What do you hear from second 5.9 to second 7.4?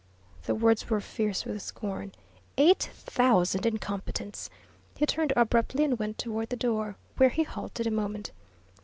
went toward the door, where